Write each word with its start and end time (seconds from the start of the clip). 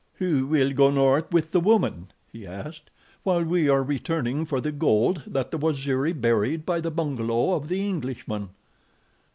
"Who 0.15 0.47
will 0.47 0.73
go 0.73 0.89
north 0.89 1.31
with 1.31 1.51
the 1.51 1.59
woman," 1.59 2.09
he 2.25 2.47
asked, 2.47 2.89
"while 3.21 3.43
we 3.43 3.69
are 3.69 3.83
returning 3.83 4.45
for 4.45 4.59
the 4.59 4.71
gold 4.71 5.21
that 5.27 5.51
the 5.51 5.59
Waziri 5.59 6.11
buried 6.19 6.65
by 6.65 6.81
the 6.81 6.89
bungalow 6.89 7.53
of 7.53 7.67
the 7.67 7.87
Englishman?" 7.87 8.49